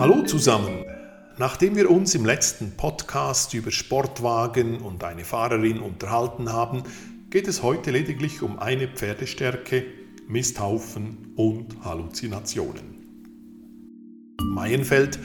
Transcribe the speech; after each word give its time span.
Hallo 0.00 0.22
zusammen! 0.22 0.84
Nachdem 1.36 1.76
wir 1.76 1.90
uns 1.90 2.14
im 2.14 2.24
letzten 2.24 2.74
Podcast 2.74 3.52
über 3.52 3.70
Sportwagen 3.70 4.80
und 4.80 5.04
eine 5.04 5.26
Fahrerin 5.26 5.80
unterhalten 5.80 6.50
haben, 6.50 6.84
geht 7.28 7.46
es 7.46 7.62
heute 7.62 7.90
lediglich 7.90 8.40
um 8.40 8.58
eine 8.58 8.88
Pferdestärke, 8.88 9.84
Misthaufen 10.26 11.34
und 11.36 11.84
Halluzinationen. 11.84 12.96
Maienfeld, 14.40 15.18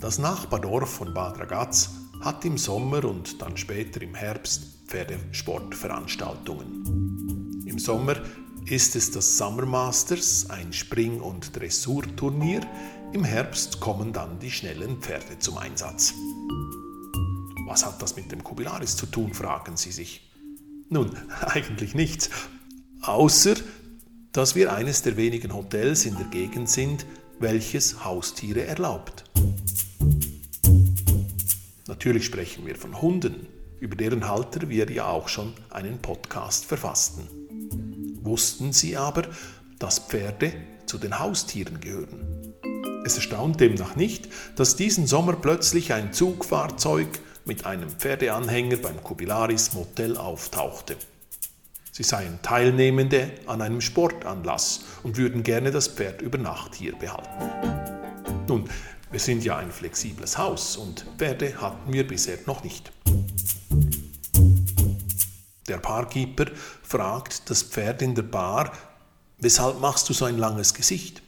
das 0.00 0.18
Nachbardorf 0.18 0.88
von 0.88 1.12
Bad 1.12 1.38
Ragaz, 1.38 1.90
hat 2.22 2.42
im 2.46 2.56
Sommer 2.56 3.04
und 3.04 3.42
dann 3.42 3.58
später 3.58 4.00
im 4.00 4.14
Herbst 4.14 4.86
Pferdesportveranstaltungen. 4.86 7.64
Im 7.66 7.78
Sommer 7.78 8.16
ist 8.64 8.96
es 8.96 9.10
das 9.10 9.36
Summer 9.36 9.66
Masters, 9.66 10.48
ein 10.48 10.72
Spring- 10.72 11.20
und 11.20 11.54
Dressurturnier. 11.54 12.62
Im 13.12 13.24
Herbst 13.24 13.78
kommen 13.78 14.14
dann 14.14 14.38
die 14.38 14.50
schnellen 14.50 14.96
Pferde 14.96 15.38
zum 15.38 15.58
Einsatz. 15.58 16.14
Was 17.66 17.84
hat 17.84 18.00
das 18.00 18.16
mit 18.16 18.32
dem 18.32 18.42
Kubilaris 18.42 18.96
zu 18.96 19.04
tun, 19.04 19.34
fragen 19.34 19.76
Sie 19.76 19.92
sich. 19.92 20.30
Nun, 20.88 21.10
eigentlich 21.40 21.94
nichts, 21.94 22.30
außer 23.02 23.54
dass 24.32 24.54
wir 24.54 24.72
eines 24.72 25.02
der 25.02 25.18
wenigen 25.18 25.52
Hotels 25.52 26.06
in 26.06 26.16
der 26.16 26.24
Gegend 26.26 26.70
sind, 26.70 27.04
welches 27.38 28.02
Haustiere 28.02 28.64
erlaubt. 28.64 29.24
Natürlich 31.86 32.24
sprechen 32.24 32.64
wir 32.66 32.76
von 32.76 33.02
Hunden, 33.02 33.46
über 33.78 33.94
deren 33.94 34.26
Halter 34.26 34.70
wir 34.70 34.90
ja 34.90 35.08
auch 35.08 35.28
schon 35.28 35.52
einen 35.68 35.98
Podcast 35.98 36.64
verfassten. 36.64 37.28
Wussten 38.22 38.72
Sie 38.72 38.96
aber, 38.96 39.24
dass 39.78 39.98
Pferde 39.98 40.54
zu 40.86 40.96
den 40.96 41.18
Haustieren 41.18 41.78
gehören? 41.78 42.54
Es 43.04 43.16
erstaunt 43.16 43.60
demnach 43.60 43.96
nicht, 43.96 44.28
dass 44.56 44.76
diesen 44.76 45.06
Sommer 45.06 45.32
plötzlich 45.34 45.92
ein 45.92 46.12
Zugfahrzeug 46.12 47.08
mit 47.44 47.66
einem 47.66 47.90
Pferdeanhänger 47.90 48.76
beim 48.76 49.02
Kubilaris 49.02 49.72
Motel 49.72 50.16
auftauchte. 50.16 50.96
Sie 51.90 52.04
seien 52.04 52.40
Teilnehmende 52.42 53.32
an 53.46 53.60
einem 53.60 53.80
Sportanlass 53.80 54.84
und 55.02 55.16
würden 55.16 55.42
gerne 55.42 55.72
das 55.72 55.88
Pferd 55.88 56.22
über 56.22 56.38
Nacht 56.38 56.74
hier 56.74 56.96
behalten. 56.96 58.46
Nun, 58.46 58.68
wir 59.10 59.20
sind 59.20 59.44
ja 59.44 59.56
ein 59.56 59.72
flexibles 59.72 60.38
Haus 60.38 60.76
und 60.76 61.04
Pferde 61.18 61.60
hatten 61.60 61.92
wir 61.92 62.06
bisher 62.06 62.38
noch 62.46 62.62
nicht. 62.62 62.92
Der 65.68 65.78
Barkeeper 65.78 66.46
fragt 66.82 67.50
das 67.50 67.62
Pferd 67.62 68.00
in 68.00 68.14
der 68.14 68.22
Bar, 68.22 68.72
weshalb 69.38 69.80
machst 69.80 70.08
du 70.08 70.12
so 70.12 70.24
ein 70.24 70.38
langes 70.38 70.72
Gesicht? 70.72 71.22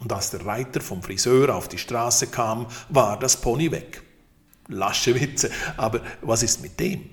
Und 0.00 0.12
als 0.12 0.30
der 0.30 0.44
Reiter 0.44 0.80
vom 0.80 1.02
Friseur 1.02 1.54
auf 1.54 1.68
die 1.68 1.78
Straße 1.78 2.28
kam, 2.28 2.66
war 2.88 3.18
das 3.18 3.36
Pony 3.36 3.70
weg. 3.70 4.02
Lasche 4.68 5.14
Witze, 5.14 5.50
aber 5.76 6.00
was 6.22 6.42
ist 6.42 6.62
mit 6.62 6.80
dem? 6.80 7.10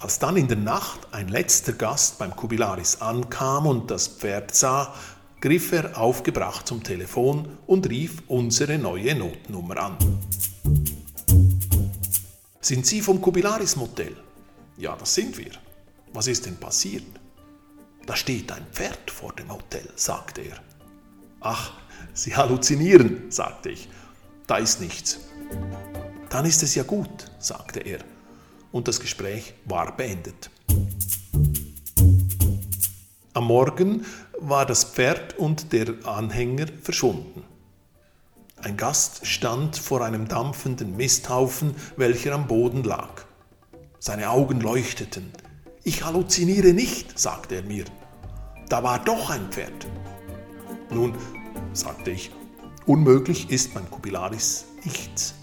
Als 0.00 0.18
dann 0.18 0.36
in 0.36 0.48
der 0.48 0.56
Nacht 0.56 1.08
ein 1.12 1.28
letzter 1.28 1.72
Gast 1.72 2.18
beim 2.18 2.34
Kubilaris 2.34 3.00
ankam 3.00 3.66
und 3.66 3.90
das 3.90 4.06
Pferd 4.06 4.54
sah, 4.54 4.94
griff 5.40 5.72
er 5.72 5.98
aufgebracht 5.98 6.68
zum 6.68 6.82
Telefon 6.82 7.58
und 7.66 7.88
rief 7.88 8.22
unsere 8.28 8.78
neue 8.78 9.14
Notnummer 9.14 9.78
an. 9.78 9.98
Sind 12.60 12.86
Sie 12.86 13.02
vom 13.02 13.20
Kubilaris 13.20 13.76
Motel? 13.76 14.16
Ja, 14.78 14.96
das 14.96 15.14
sind 15.14 15.36
wir. 15.36 15.52
Was 16.12 16.26
ist 16.28 16.46
denn 16.46 16.56
passiert? 16.56 17.04
Da 18.06 18.16
steht 18.16 18.52
ein 18.52 18.66
Pferd 18.72 19.10
vor 19.10 19.32
dem 19.32 19.50
Hotel, 19.50 19.88
sagte 19.96 20.42
er. 20.42 20.56
Ach, 21.40 21.72
Sie 22.12 22.36
halluzinieren, 22.36 23.30
sagte 23.30 23.70
ich. 23.70 23.88
Da 24.46 24.58
ist 24.58 24.80
nichts. 24.80 25.18
Dann 26.28 26.44
ist 26.44 26.62
es 26.62 26.74
ja 26.74 26.82
gut, 26.82 27.30
sagte 27.38 27.80
er. 27.80 27.98
Und 28.72 28.88
das 28.88 29.00
Gespräch 29.00 29.54
war 29.64 29.96
beendet. 29.96 30.50
Am 33.32 33.46
Morgen 33.46 34.04
war 34.38 34.64
das 34.66 34.84
Pferd 34.84 35.38
und 35.38 35.72
der 35.72 35.94
Anhänger 36.04 36.66
verschwunden. 36.82 37.42
Ein 38.56 38.76
Gast 38.76 39.26
stand 39.26 39.76
vor 39.76 40.04
einem 40.04 40.28
dampfenden 40.28 40.96
Misthaufen, 40.96 41.74
welcher 41.96 42.32
am 42.32 42.46
Boden 42.46 42.84
lag. 42.84 43.24
Seine 43.98 44.30
Augen 44.30 44.60
leuchteten. 44.60 45.32
Ich 45.86 46.02
halluziniere 46.02 46.72
nicht, 46.72 47.18
sagte 47.18 47.56
er 47.56 47.62
mir. 47.62 47.84
Da 48.70 48.82
war 48.82 49.04
doch 49.04 49.28
ein 49.28 49.50
Pferd. 49.50 49.86
Nun, 50.90 51.14
sagte 51.74 52.10
ich, 52.10 52.30
unmöglich 52.86 53.50
ist 53.50 53.74
beim 53.74 53.90
Kubilaris 53.90 54.64
nichts. 54.82 55.34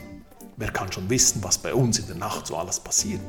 Wer 0.57 0.71
kann 0.71 0.91
schon 0.91 1.11
wissen, 1.11 1.43
was 1.43 1.59
bei 1.59 1.75
uns 1.75 1.99
in 1.99 2.07
der 2.07 2.15
Nacht 2.15 2.47
so 2.47 2.57
alles 2.57 2.79
passiert? 2.79 3.21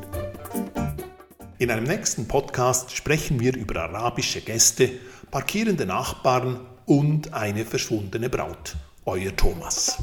In 1.59 1.71
einem 1.71 1.85
nächsten 1.85 2.27
Podcast 2.27 2.97
sprechen 2.97 3.39
wir 3.41 3.55
über 3.57 3.83
arabische 3.83 4.41
Gäste, 4.41 4.91
parkierende 5.31 5.85
Nachbarn 5.85 6.61
und 6.87 7.35
eine 7.35 7.67
verschwundene 7.67 8.31
Braut. 8.31 8.75
Euer 9.05 9.37
Thomas. 9.37 9.99